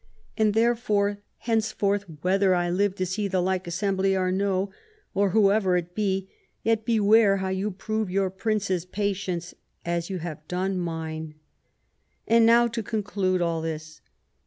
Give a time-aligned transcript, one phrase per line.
[0.35, 4.71] And therefore henceforth, whether I live to see the like assembly or no,
[5.13, 6.27] or whoever it be,
[6.63, 9.53] yet beware how you prove your Prince's patience
[9.85, 11.35] as you have now done mine.
[12.27, 14.01] And now to conclude all this.